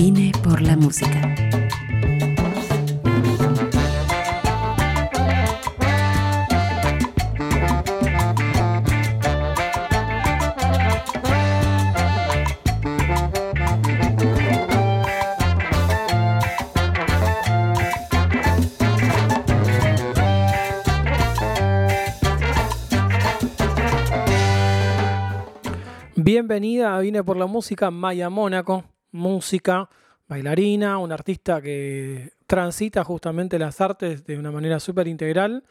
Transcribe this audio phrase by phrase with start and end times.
[0.00, 1.34] Vine por la música.
[26.14, 29.88] Bienvenida a Vine por la Música, Maya Mónaco, música,
[30.28, 35.64] bailarina, una artista que transita justamente las artes de una manera súper integral,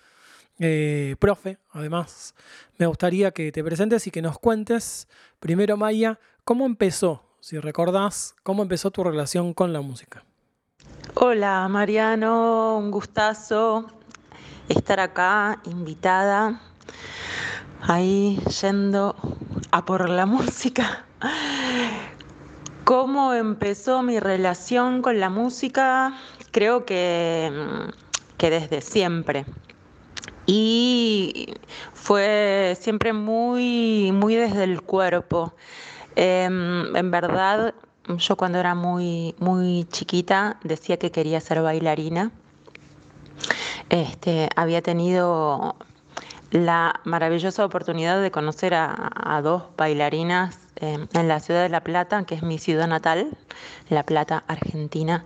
[0.59, 2.36] eh, profe, además.
[2.78, 5.08] Me gustaría que te presentes y que nos cuentes,
[5.40, 10.23] primero Maya, cómo empezó, si recordás, cómo empezó tu relación con la música.
[11.14, 13.88] Hola Mariano, un gustazo
[14.70, 16.62] estar acá, invitada,
[17.81, 19.16] ahí yendo
[19.72, 21.06] a por la música.
[22.88, 26.17] ¿Cómo empezó mi relación con la música?
[26.52, 27.52] Creo que,
[28.38, 29.44] que desde siempre.
[30.45, 31.53] Y
[31.94, 35.53] fue siempre muy, muy desde el cuerpo.
[36.16, 37.73] Em, en verdad,
[38.08, 42.31] yo cuando era muy, muy chiquita decía que quería ser bailarina.
[43.89, 45.76] Este, había tenido
[46.52, 52.23] la maravillosa oportunidad de conocer a, dos bailarinas eh, en la ciudad de La Plata,
[52.23, 53.36] que es mi ciudad natal,
[53.89, 55.25] La Plata, Argentina,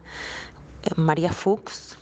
[0.84, 1.98] eh, María Fuchs,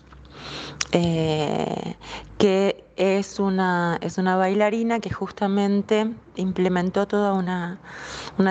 [0.91, 1.95] eh,
[2.37, 7.79] que es una, es una bailarina que justamente implementó toda una,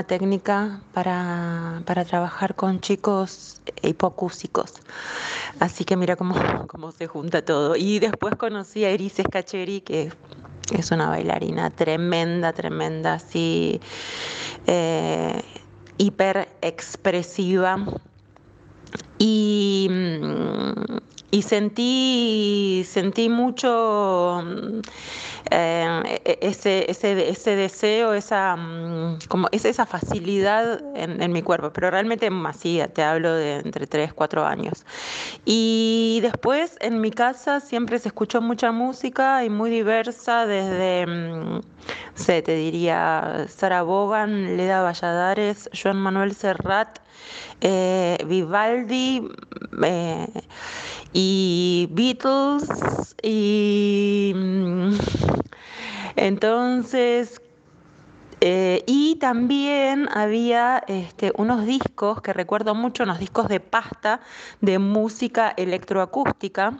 [0.06, 4.74] técnica para, trabajar con chicos hipocúsicos.
[5.60, 6.34] Así que mira cómo,
[6.66, 7.76] cómo se junta todo.
[7.76, 10.12] Y después conocí a Iris Scacheri, que
[10.70, 13.80] es una bailarina tremenda, tremenda, así,
[14.66, 15.40] eh,
[15.96, 17.78] hiper expresiva.
[19.18, 20.96] Y, mm,
[21.30, 24.42] y sentí, sentí mucho
[25.50, 31.70] eh, e, ese, ese, ese, deseo, esa, mm, como es esa facilidad en, mi cuerpo,
[31.72, 34.84] pero realmente así, te hablo de entre 3, 4 años.
[35.44, 41.60] Y después en mi casa siempre se escuchó mucha música y muy diversa, desde, mm,
[42.14, 46.98] sé, te diría, Sara Bogan, Leda Valladares, Joan Manuel Serrat,
[47.60, 49.28] eh, Vivaldi
[49.82, 50.26] eh,
[51.12, 54.94] y Beatles y mm,
[56.16, 57.40] entonces,
[58.40, 64.20] eh, y también había este, unos discos que recuerdo mucho, unos discos de pasta
[64.60, 66.78] de música electroacústica.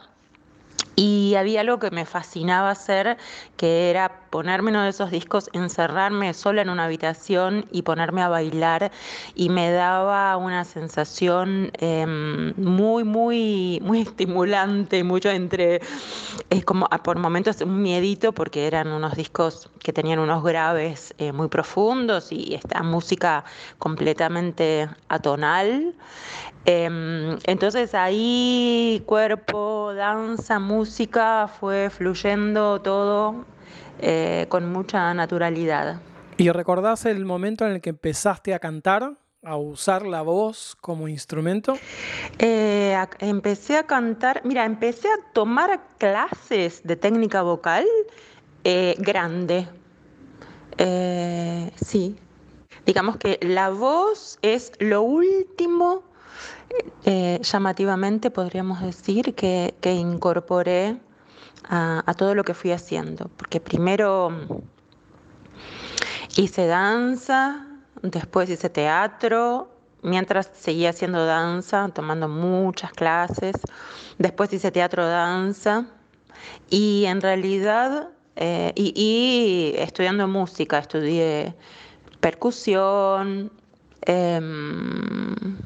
[0.95, 3.17] Y había algo que me fascinaba hacer,
[3.55, 8.29] que era ponerme uno de esos discos, encerrarme sola en una habitación y ponerme a
[8.29, 8.91] bailar.
[9.35, 15.81] Y me daba una sensación em, muy, muy, muy estimulante, mucho entre,
[16.49, 21.13] es como ah, por momentos un miedito, porque eran unos discos que tenían unos graves
[21.17, 23.43] eh, muy profundos y esta música
[23.77, 25.93] completamente atonal.
[26.65, 33.45] Em, entonces ahí cuerpo, danza, música, fue fluyendo todo
[34.01, 35.99] eh, con mucha naturalidad.
[36.37, 39.13] ¿Y recordás el momento en el que empezaste a cantar?
[39.41, 41.77] a usar la voz como instrumento?
[42.39, 47.85] Eh, empecé a cantar, mira, empecé a tomar clases de técnica vocal
[48.65, 49.65] eh, grande.
[51.77, 52.17] sí,
[52.85, 56.03] digamos que la voz es lo último
[57.41, 60.97] llamativamente podríamos decir que, incorporé
[61.69, 64.31] a, todo lo que fui haciendo, porque primero
[66.35, 67.65] hice danza,
[68.01, 69.69] después hice teatro,
[70.01, 73.55] mientras seguía haciendo danza, tomando muchas clases,
[74.17, 75.85] después hice teatro danza
[76.69, 81.55] y en realidad, eh, y, estudiando música, estudié
[82.19, 83.51] percusión.
[84.01, 85.57] Em,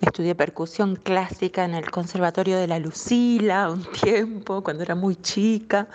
[0.00, 5.88] Estudié percusión clásica en el Conservatorio de la Lucila un tiempo, cuando era muy chica.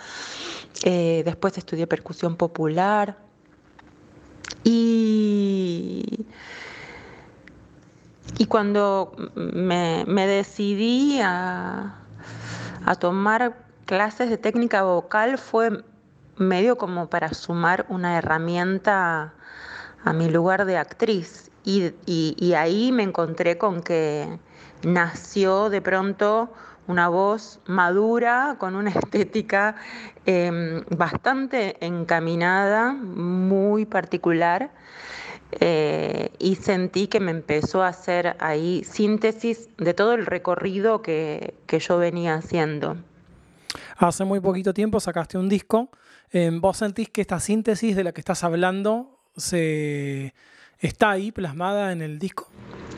[0.82, 3.16] Eh, después estudié percusión popular.
[4.62, 6.26] Y,
[8.38, 11.96] y cuando me, decidí a,
[12.84, 13.56] a tomar
[13.86, 15.84] clases de técnica vocal fue
[16.36, 19.34] medio como para sumar una herramienta
[20.04, 24.38] a mi lugar de actriz y, ahí me encontré con que
[24.82, 26.52] nació de pronto
[26.86, 29.76] una voz madura, con una estética
[30.26, 34.70] em, bastante encaminada, muy particular.
[35.60, 41.54] eh, y sentí que me empezó a hacer ahí síntesis de todo el recorrido que,
[41.68, 42.96] yo venía haciendo.
[43.96, 45.90] Hace muy poquito tiempo sacaste un disco.
[46.60, 50.34] ¿Vos sentís que esta síntesis de la que estás hablando se
[50.88, 52.48] está ahí plasmada en el disco?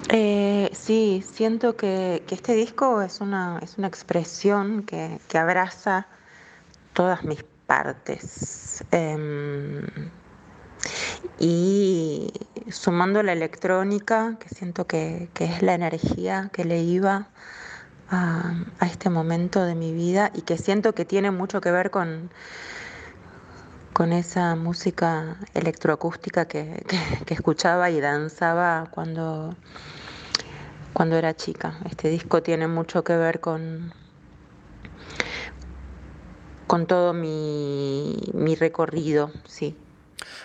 [0.09, 6.07] Eh, sí, siento que, este disco es una, es una expresión que, abraza
[6.93, 8.85] todas mis partes.
[8.93, 9.83] Em,
[11.39, 12.33] y
[12.71, 17.29] sumando la electrónica, que siento que, es la energía que le iba
[18.09, 22.31] a, este momento de mi vida y que siento que tiene mucho que ver con,
[23.97, 26.85] con esa música electroacústica que,
[27.25, 29.57] que escuchaba y danzaba cuando,
[30.93, 31.79] cuando era chica.
[31.89, 33.95] Este disco tiene mucho que ver con,
[36.67, 39.75] con todo mi, mi recorrido, sí.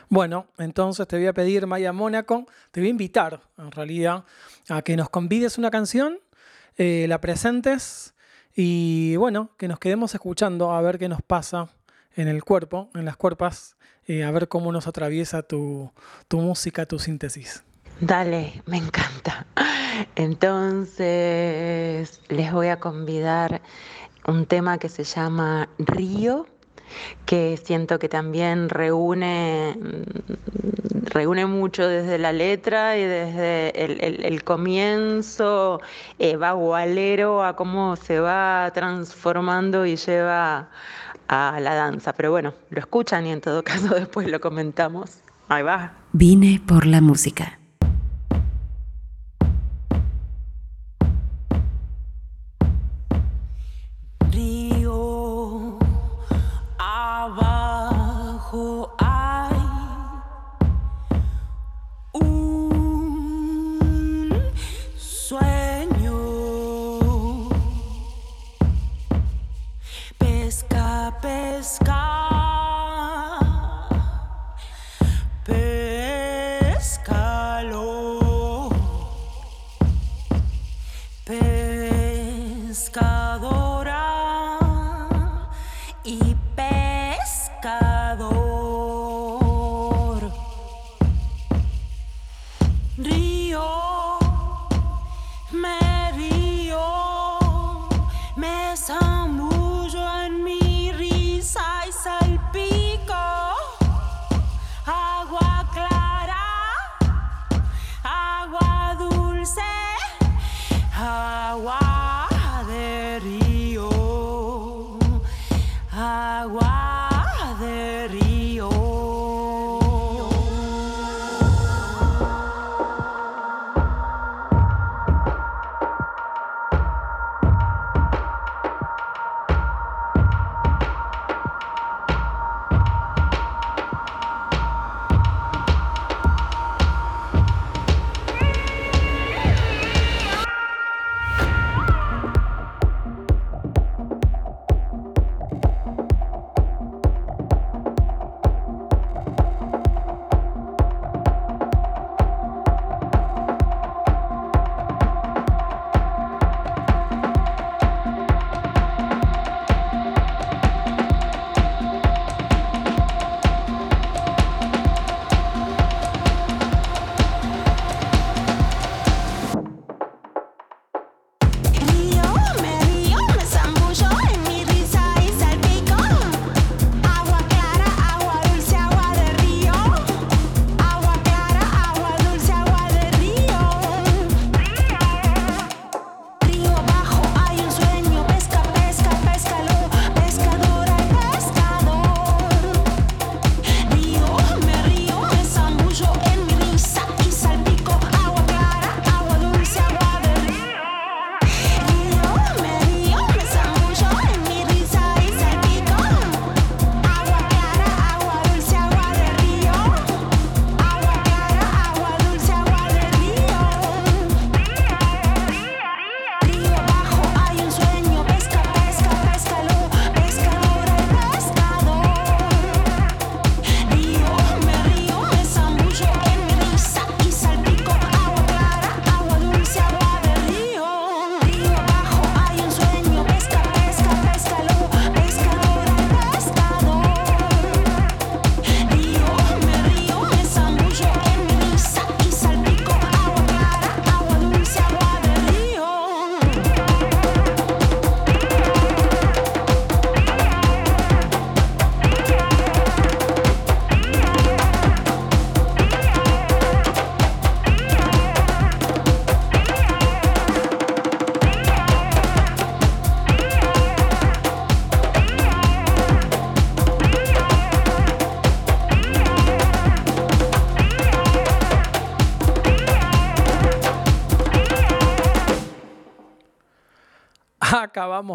[0.08, 4.24] Bueno, entonces te voy a pedir, Maya Mónaco, te voy a invitar, en realidad,
[4.70, 6.20] a que nos convides una canción,
[6.78, 8.14] eh, la presentes
[8.56, 11.68] y, bueno, que nos quedemos escuchando a ver qué nos pasa
[12.16, 13.76] en el cuerpo, en las cuerpas,
[14.08, 15.92] eh, a ver cómo nos atraviesa tu,
[16.28, 17.64] tu música, tu síntesis.
[18.00, 19.46] Dale, me encanta.
[20.16, 23.62] Entonces, les voy a convidar
[24.28, 26.48] un tema que se llama Río,
[27.26, 29.78] que siento que también reúne,
[31.04, 35.80] reúne mucho desde la letra y desde el, comienzo
[36.20, 40.70] eh, vagualero a cómo se va transformando y lleva
[41.32, 42.14] a la danza.
[42.14, 45.22] Pero bueno, lo escuchan y en todo caso después lo comentamos.
[45.48, 45.94] Ahí va.
[46.14, 47.61] Vine por la música.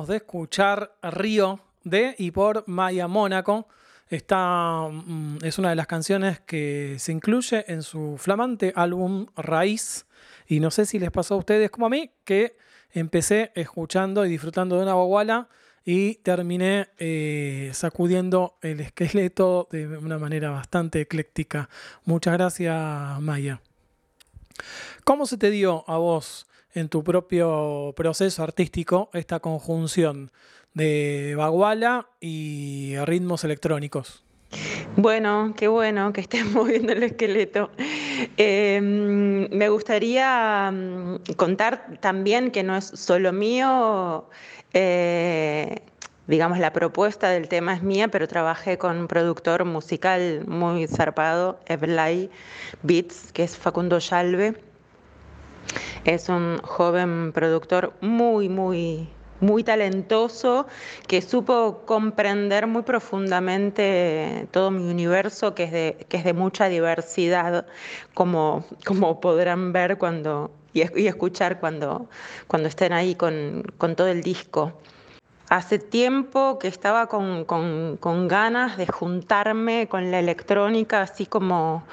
[0.05, 3.67] De escuchar Río de y por Maya Mónaco.
[4.09, 10.07] Esta mm, es una de las canciones que se incluye en su flamante álbum Raíz.
[10.47, 12.59] Y no sé si les pasó a ustedes como a mí, que
[12.93, 15.49] empecé escuchando y disfrutando de una baguala
[15.85, 21.71] y terminé eh, sacudiendo el esqueleto de una manera bastante ecléctica.
[22.05, 23.61] Muchas gracias, Maya.
[25.05, 30.31] ¿Cómo se te dio a vos en tu propio proceso artístico esta conjunción
[30.75, 34.23] de baguala y ritmos electrónicos?
[34.97, 37.71] Bueno, qué bueno que estés moviendo el esqueleto.
[38.37, 44.29] Em, me gustaría mm, contar también que no es solo mío,
[44.75, 45.81] eh,
[46.27, 51.59] digamos, la propuesta del tema es mía, pero trabajé con un productor musical muy zarpado,
[51.67, 52.31] Evlay
[52.83, 54.66] Beats, que es Facundo Yalve.
[56.05, 59.09] Es un joven productor muy, muy,
[59.41, 60.67] muy talentoso
[61.07, 66.69] que supo comprender muy profundamente todo mi universo, que es de, que es de mucha
[66.69, 67.67] diversidad,
[68.15, 72.09] como, como podrán ver cuando, y, escuchar cuando,
[72.47, 74.73] cuando estén ahí con, con todo el disco.
[75.49, 81.85] Hace tiempo que estaba con, con, ganas de juntarme con la electrónica así como,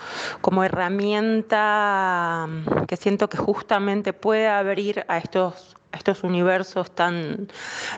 [0.41, 2.47] como herramienta
[2.87, 7.47] que siento que justamente puede abrir a estos estos universos tan,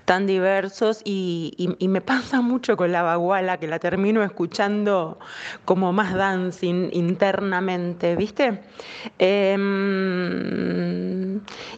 [0.06, 5.18] tan diversos y, me pasa mucho con la baguala que la termino escuchando
[5.64, 8.62] como más dancing internamente, ¿viste?
[9.20, 10.56] Em,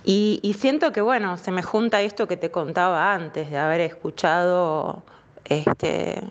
[0.04, 3.82] y, y, siento que, bueno, se me junta esto que te contaba antes de haber
[3.82, 5.04] escuchado
[5.46, 6.22] este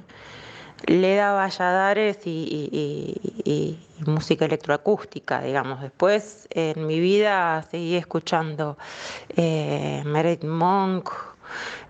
[0.84, 5.80] Leda Valladares y, música electroacústica, digamos.
[5.80, 8.76] Después en mi vida seguí escuchando
[9.36, 11.10] eh, Meredith Monk,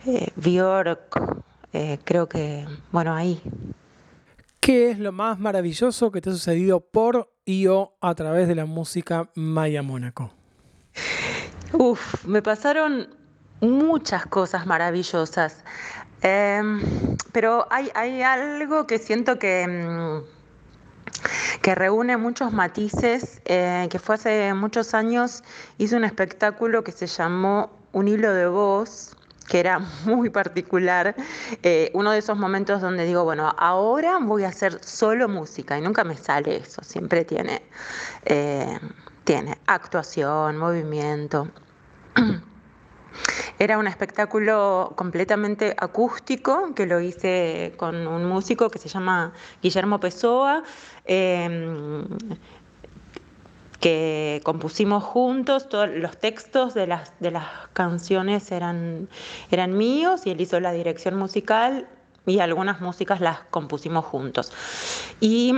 [0.07, 3.40] eh, Björk, eh, creo que, bueno, ahí.
[4.61, 8.55] ¿Qué es lo más maravilloso que te ha sucedido por y o a través de
[8.55, 10.33] la música Maya Mónaco?
[11.73, 13.09] Uf, me pasaron
[13.61, 15.64] muchas cosas maravillosas.
[16.23, 16.80] Em,
[17.32, 20.37] pero hay, algo que siento que, mm,
[21.62, 25.42] que reúne muchos matices, eh, que fue hace muchos años,
[25.78, 29.16] hice un espectáculo que se llamó Un hilo de voz,
[29.49, 31.14] que era muy particular,
[31.62, 35.82] eh, uno de esos momentos donde digo, bueno, ahora voy a hacer solo música y
[35.82, 37.62] nunca me sale eso, siempre tiene,
[38.25, 38.78] eh,
[39.25, 41.49] tiene actuación, movimiento.
[43.58, 49.32] Era un espectáculo completamente acústico que lo hice con un músico que se llama
[49.62, 50.62] Guillermo Pessoa.
[51.04, 52.04] Em,
[53.80, 59.08] que compusimos juntos, todos los textos de las, de las canciones eran,
[59.50, 61.87] eran míos y él hizo la dirección musical
[62.26, 64.52] y algunas músicas las compusimos juntos.
[65.20, 65.52] Y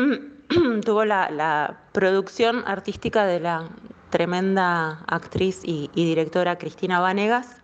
[0.84, 3.68] tuvo la, producción artística de la
[4.10, 7.56] tremenda actriz y, directora Cristina Vanegas.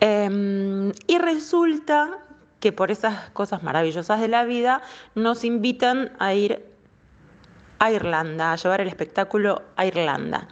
[0.00, 2.18] Em, y resulta
[2.60, 4.82] que por esas cosas maravillosas de la vida
[5.14, 6.64] nos invitan a ir
[7.78, 10.48] a Irlanda, a llevar el espectáculo a Irlanda.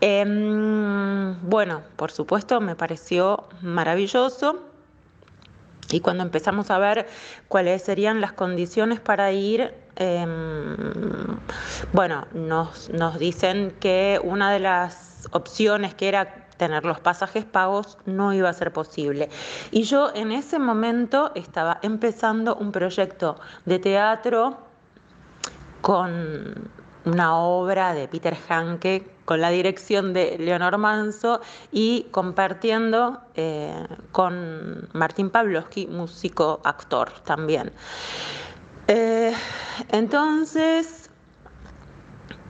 [0.00, 4.73] Em, bueno, por supuesto me pareció maravilloso.
[5.94, 7.06] Y cuando empezamos a ver
[7.46, 10.76] cuáles serían las condiciones para ir, em,
[11.92, 17.96] bueno, nos, nos dicen que una de las opciones que era tener los pasajes pagos
[18.06, 19.28] no iba a ser posible.
[19.70, 24.58] Y yo en ese momento estaba empezando un proyecto de teatro
[25.80, 26.70] con
[27.04, 31.40] una obra de Peter Hanke con la dirección de Leonor Manso
[31.72, 33.74] y compartiendo eh,
[34.12, 37.72] con Martín Pavlovsky, músico actor también.
[38.86, 39.32] Eh,
[39.90, 41.04] entonces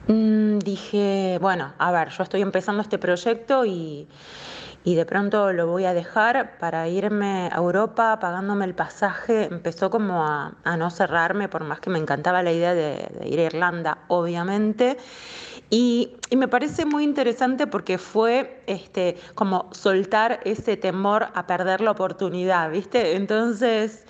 [0.07, 4.07] Mm, dije, bueno, a ver, yo estoy empezando este proyecto y,
[4.83, 9.45] de pronto lo voy a dejar para irme a Europa pagándome el pasaje.
[9.45, 13.43] Empezó como a, no cerrarme, por más que me encantaba la idea de, ir a
[13.43, 14.97] Irlanda, obviamente.
[15.69, 21.91] Y, me parece muy interesante porque fue este, como soltar ese temor a perder la
[21.91, 23.15] oportunidad, ¿viste?
[23.15, 24.03] Entonces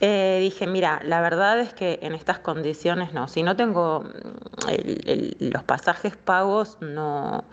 [0.00, 5.50] eh, dije, mira, la verdad es que en estas condiciones no, si no tengo mm,
[5.50, 7.44] los pasajes pagos, no,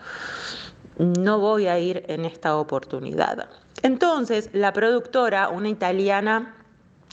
[0.98, 3.50] no voy a ir en esta oportunidad.
[3.82, 6.56] Entonces, la productora, una italiana,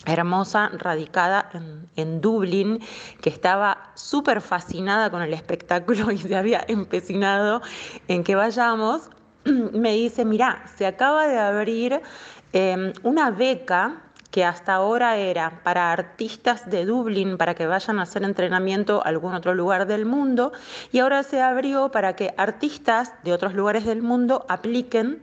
[0.04, 2.80] hermosa, radicada en, en Dublín,
[3.20, 7.62] que estaba súper fascinada con el espectáculo y se había empecinado
[8.08, 9.10] en que vayamos,
[9.44, 12.00] me dice, mirá, se acaba de abrir
[12.52, 18.02] em, una beca que hasta ahora era para artistas de Dublín para que vayan a
[18.02, 20.52] hacer entrenamiento a algún otro lugar del mundo
[20.92, 25.22] y ahora se abrió para que artistas de otros lugares del mundo apliquen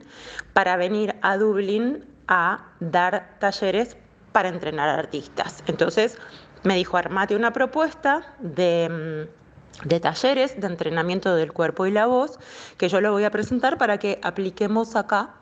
[0.52, 3.96] para venir a Dublín a dar talleres
[4.34, 5.62] para entrenar artistas.
[5.66, 6.18] Entonces
[6.64, 12.06] me dijo, armate una propuesta de mm, de talleres de entrenamiento del cuerpo y la
[12.06, 12.38] voz,
[12.76, 15.34] que yo lo voy a presentar para que apliquemos acá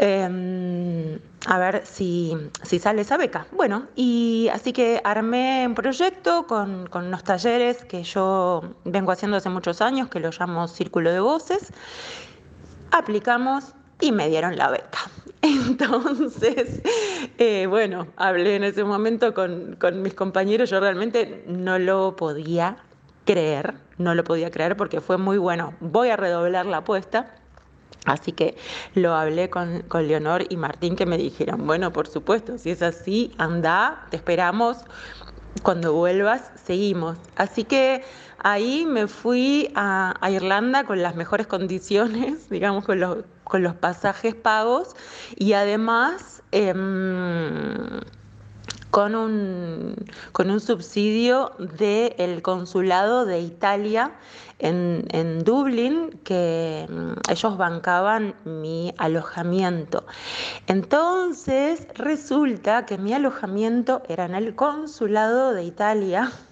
[0.00, 3.48] Em, a ver si, sale esa beca.
[3.50, 9.36] Bueno, y así que armé un proyecto con, con unos talleres que yo vengo haciendo
[9.36, 11.72] hace muchos años, que lo llamo Círculo de Voces.
[12.92, 15.00] Aplicamos y me dieron la beca.
[15.42, 16.82] Entonces,
[17.38, 22.78] eh, bueno, hablé en ese momento con, con mis compañeros, yo realmente no lo podía
[23.24, 25.74] creer, no lo podía creer porque fue muy bueno.
[25.80, 27.34] Voy a redoblar la apuesta
[28.08, 28.56] Así que
[28.94, 33.34] lo hablé con, Leonor y Martín que me dijeron, bueno, por supuesto, si es así,
[33.36, 34.78] anda, te esperamos,
[35.62, 37.18] cuando vuelvas, seguimos.
[37.36, 38.02] Así que
[38.38, 44.94] ahí me fui a, Irlanda con las mejores condiciones, digamos, con los, pasajes pagos
[45.36, 46.42] y además...
[46.52, 48.00] Em,
[48.90, 54.12] con un, subsidio del consulado de Italia
[54.58, 60.04] en, Dublín, que mm, ellos bancaban mi alojamiento.
[60.66, 66.32] Entonces resulta que mi alojamiento era en el consulado de Italia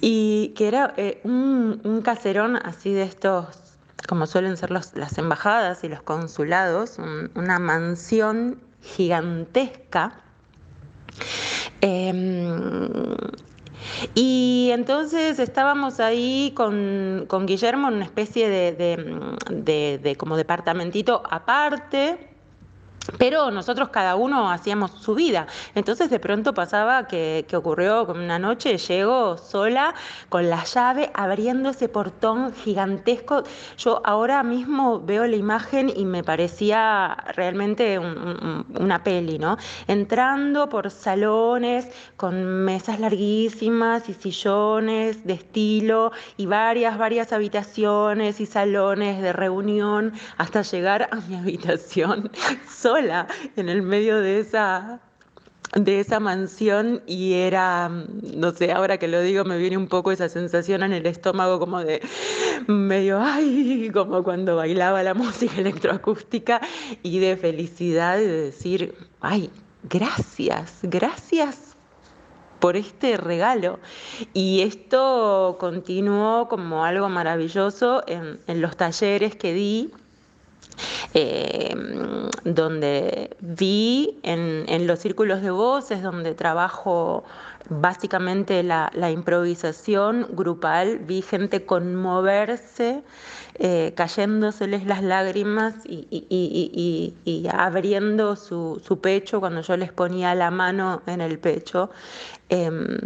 [0.00, 3.46] y que era eh, un, caserón así de estos
[4.08, 6.98] como suelen ser los, las embajadas y los consulados,
[7.34, 10.20] una mansión gigantesca.
[11.80, 13.16] Em,
[14.14, 22.35] y entonces estábamos ahí con, Guillermo en una especie de, de como departamentito aparte
[23.18, 25.46] pero nosotros cada uno hacíamos su vida.
[25.74, 29.94] Entonces de pronto pasaba que, ocurrió como una noche, llego sola
[30.28, 33.44] con la llave abriendo ese portón gigantesco.
[33.78, 39.56] Yo ahora mismo veo la imagen y me parecía realmente una peli, ¿no?
[39.86, 48.46] Entrando por salones con mesas larguísimas y sillones de estilo y varias, varias habitaciones y
[48.46, 52.30] salones de reunión hasta llegar a mi habitación
[52.98, 55.00] en el medio de esa,
[55.74, 60.12] de esa mansión y era, no sé, ahora que lo digo me viene un poco
[60.12, 62.00] esa sensación en el estómago como de
[62.66, 66.60] medio, ay, como cuando bailaba la música electroacústica
[67.02, 69.50] y de felicidad de decir, ay,
[69.90, 71.76] gracias, gracias
[72.60, 73.78] por este regalo.
[74.32, 79.92] Y esto continuó como algo maravilloso en, en los talleres que di
[81.18, 81.74] eh,
[82.44, 87.24] donde vi en, los círculos de voces, donde trabajo
[87.70, 93.02] básicamente la, improvisación grupal, vi gente conmoverse,
[93.54, 101.22] eh, cayéndoseles las lágrimas y, abriendo su, pecho cuando yo les ponía la mano en
[101.22, 101.88] el pecho,
[102.50, 102.98] em,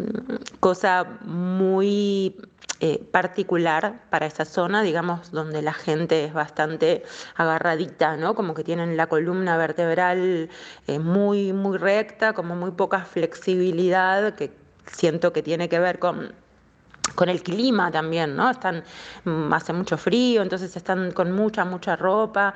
[0.59, 2.35] cosa muy
[2.81, 7.03] eh, particular para esa zona, digamos, donde la gente es bastante
[7.37, 8.35] agarradita, ¿no?
[8.35, 10.49] Como que tienen la columna vertebral
[10.87, 14.53] eh, muy, muy recta, como muy poca flexibilidad, que
[14.87, 16.35] siento que tiene que ver con
[17.15, 18.51] con el clima también, ¿no?
[18.51, 18.85] Están,
[19.25, 22.55] mm, hace mucho frío, entonces están con mucha, mucha ropa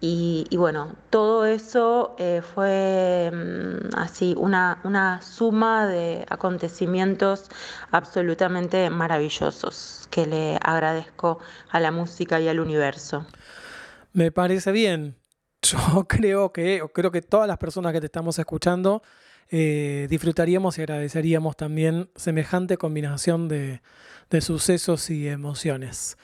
[0.00, 7.48] y, bueno, todo eso eh, fue mm, así una, una suma de acontecimientos
[7.90, 11.38] absolutamente maravillosos que le agradezco
[11.70, 13.26] a la música y al universo.
[14.12, 15.16] Me parece bien.
[15.62, 19.02] Yo creo que, creo que todas las personas que te estamos escuchando
[19.50, 23.80] eh, disfrutaríamos y agradeceríamos también semejante combinación de,
[24.40, 26.16] sucesos y emociones.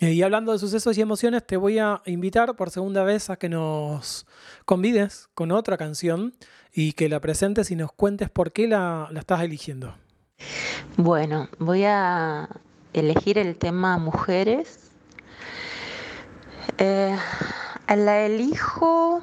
[0.00, 3.36] Eh, y hablando de sucesos y emociones, te voy a invitar por segunda vez a
[3.36, 4.26] que nos
[4.64, 6.34] convides con otra canción
[6.72, 9.94] y que la presentes y nos cuentes por qué la, estás eligiendo.
[10.96, 12.48] Bueno, voy a
[12.92, 14.90] elegir el tema mujeres.
[16.78, 17.16] Eh,
[17.86, 19.22] la elijo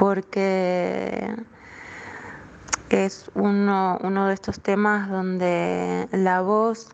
[0.00, 1.36] porque
[2.88, 6.88] es uno, de estos temas donde la voz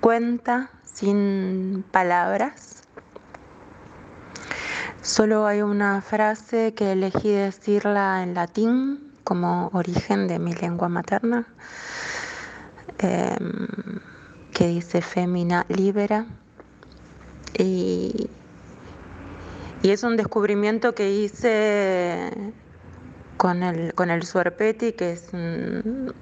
[0.00, 2.82] cuenta sin palabras.
[5.00, 11.46] Solo hay una frase que elegí decirla en latín como origen de mi lengua materna,
[12.98, 14.00] em,
[14.52, 16.26] que dice femina libera.
[17.58, 18.28] Y
[19.82, 22.30] Y es un descubrimiento que hice
[23.36, 26.14] con el, con el suarpeti, que es un,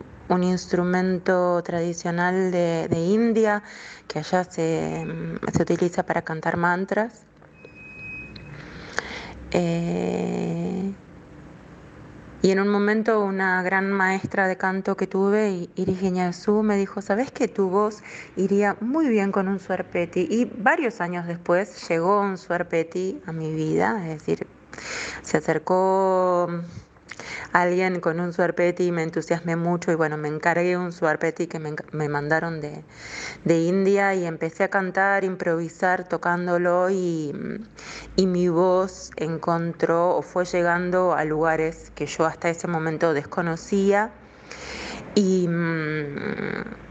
[0.42, 3.62] instrumento tradicional de, India,
[4.08, 5.04] que allá se,
[5.52, 7.24] se utiliza para cantar mantras.
[9.50, 10.92] Eh,
[12.42, 17.02] y en un momento una gran maestra de canto que tuve, Iris Su, me dijo,
[17.02, 18.02] ¿sabes que tu voz
[18.36, 20.26] iría muy bien con un suerpeti?
[20.30, 24.46] Y varios años después llegó un suerpeti a mi vida, es decir,
[25.22, 26.48] se acercó
[27.52, 32.08] alguien con un suarpeti me entusiasmé mucho y bueno, me encargué un suarpeti que me,
[32.08, 32.84] mandaron de,
[33.60, 37.32] India y empecé a cantar, improvisar, tocándolo y,
[38.16, 44.10] y mi voz encontró o fue llegando a lugares que yo hasta ese momento desconocía
[45.14, 45.48] y...
[45.48, 46.90] Mm,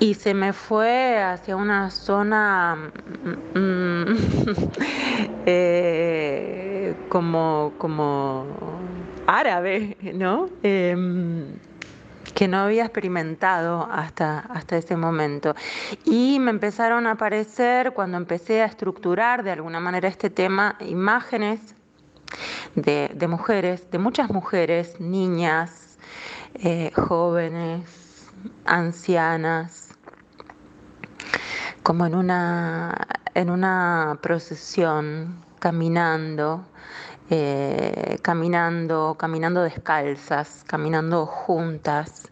[0.00, 2.90] y se me fue hacia una zona
[3.54, 4.16] mm, mm,
[7.08, 8.46] como, como
[9.26, 10.48] árabe, ¿no?
[10.62, 11.54] Em,
[12.34, 15.54] que no había experimentado hasta, hasta ese momento.
[16.04, 21.74] Y me empezaron a aparecer, cuando empecé a estructurar de alguna manera este tema, imágenes
[22.74, 25.98] de, mujeres, de muchas mujeres, niñas,
[26.54, 28.28] eh, jóvenes,
[28.64, 29.90] ancianas,
[31.82, 36.66] como en una, en una procesión, caminando,
[37.30, 42.28] eh, caminando, caminando descalzas, caminando juntas,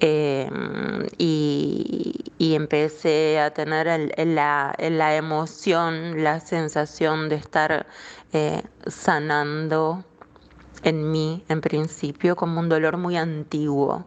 [0.00, 3.86] em, y, empecé a tener
[4.26, 7.86] la, la, emoción, la sensación de estar
[8.32, 10.02] eh, sanando
[10.82, 14.06] en mí, en principio, como un dolor muy antiguo,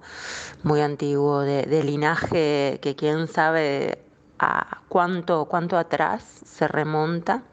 [0.64, 4.00] muy antiguo, de, de linaje que quién sabe
[4.40, 7.44] a cuánto, cuánto atrás se remonta.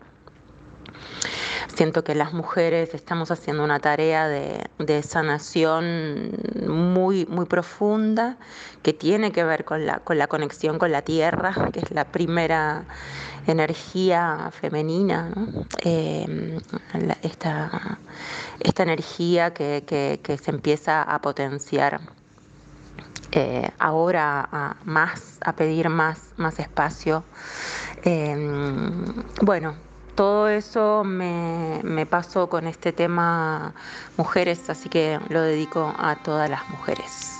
[1.74, 6.32] Siento que las mujeres estamos haciendo una tarea de, sanación
[6.66, 8.36] muy, muy profunda
[8.82, 12.04] que tiene que ver con la, con la conexión con la tierra, que es la
[12.04, 12.84] primera
[13.46, 15.32] energía femenina,
[15.82, 16.60] eh,
[17.22, 17.98] esta,
[18.60, 22.00] esta, energía que, que, que se empieza a potenciar
[23.34, 27.24] eh, ahora a más, a pedir más, más espacio.
[28.04, 29.06] Em,
[29.40, 29.74] bueno,
[30.14, 33.74] todo eso me, me pasó con este tema
[34.16, 37.31] mujeres, así que lo dedico a todas las mujeres.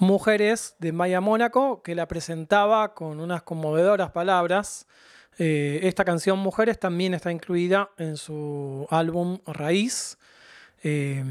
[0.00, 4.86] Mujeres de Maya Mónaco, que la presentaba con unas conmovedoras palabras.
[5.38, 10.16] Eh, esta canción Mujeres también está incluida en su álbum Raíz.
[10.82, 11.22] Eh,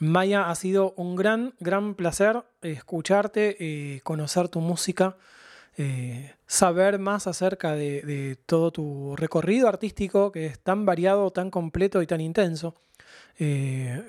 [0.00, 5.16] Maya, ha sido un gran, gran placer escucharte, y conocer tu música,
[6.48, 12.02] saber más acerca de, de, todo tu recorrido artístico que es tan variado, tan completo
[12.02, 12.74] y tan intenso.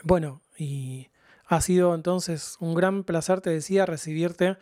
[0.04, 1.10] bueno, y
[1.48, 4.58] ha sido entonces un gran placer, te decía, recibirte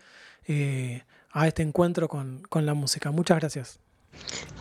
[0.47, 3.11] eh, a este encuentro con, con la música.
[3.11, 3.79] Muchas gracias.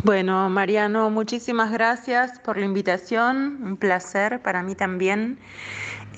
[0.02, 3.62] Bueno, Mariano, muchísimas gracias por la invitación.
[3.62, 5.38] Un placer para mí también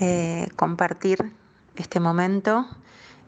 [0.00, 1.32] eh, compartir
[1.76, 2.66] este momento.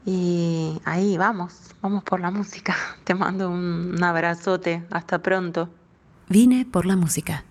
[0.04, 2.74] Y ahí vamos, vamos por la música.
[3.04, 4.84] Te mando un abrazote.
[4.90, 5.68] Hasta pronto.
[6.28, 7.44] Vine por la música.